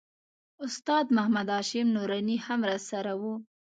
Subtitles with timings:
[0.65, 3.23] استاد محمد هاشم نوراني هم راسره و.